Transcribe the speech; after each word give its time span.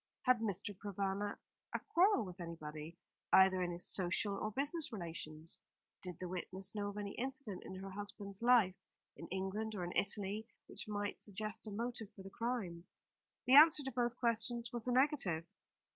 Had 0.23 0.39
Mr. 0.39 0.75
Provana 0.75 1.37
a 1.75 1.79
quarrel 1.89 2.25
with 2.25 2.41
anybody, 2.41 2.97
either 3.31 3.61
in 3.61 3.69
his 3.71 3.85
social 3.93 4.33
or 4.35 4.49
business 4.51 4.91
relations? 4.91 5.61
Did 6.01 6.17
the 6.17 6.27
witness 6.27 6.73
know 6.73 6.87
of 6.89 6.97
any 6.97 7.11
incident 7.19 7.61
in 7.63 7.75
her 7.75 7.91
husband's 7.91 8.41
life 8.41 8.73
in 9.15 9.27
England 9.27 9.75
or 9.75 9.83
in 9.83 9.95
Italy 9.95 10.47
which 10.65 10.87
might 10.87 11.21
suggest 11.21 11.67
a 11.67 11.71
motive 11.71 12.09
for 12.15 12.23
the 12.23 12.31
crime? 12.31 12.85
The 13.45 13.53
answer 13.53 13.83
to 13.83 13.91
both 13.91 14.17
questions 14.17 14.71
was 14.73 14.87
a 14.87 14.91
negative. 14.91 15.45